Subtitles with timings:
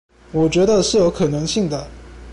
[0.31, 1.87] 我覺得是有可能性的